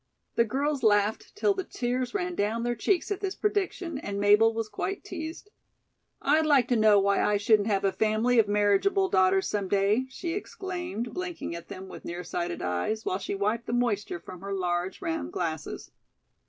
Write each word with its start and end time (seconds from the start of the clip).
The 0.33 0.45
girls 0.45 0.81
laughed 0.81 1.35
till 1.35 1.53
the 1.53 1.63
tears 1.63 2.15
ran 2.15 2.33
down 2.33 2.63
their 2.63 2.73
cheeks 2.75 3.11
at 3.11 3.19
this 3.19 3.35
prediction, 3.35 3.99
and 3.99 4.19
Mabel 4.19 4.51
was 4.51 4.67
quite 4.67 5.03
teased. 5.03 5.51
"I'd 6.23 6.43
like 6.47 6.67
to 6.69 6.75
know 6.75 6.97
why 6.99 7.21
I 7.21 7.37
shouldn't 7.37 7.67
have 7.67 7.83
a 7.85 7.91
family 7.91 8.39
of 8.39 8.47
marriageable 8.47 9.09
daughters 9.09 9.47
some 9.47 9.67
day," 9.67 10.07
she 10.09 10.33
exclaimed, 10.33 11.13
blinking 11.13 11.53
at 11.55 11.67
them 11.67 11.87
with 11.87 12.03
near 12.03 12.23
sighted 12.23 12.63
eyes 12.63 13.05
while 13.05 13.19
she 13.19 13.35
wiped 13.35 13.67
the 13.67 13.73
moisture 13.73 14.19
from 14.19 14.41
her 14.41 14.55
large 14.55 15.03
round 15.03 15.31
glasses. 15.33 15.91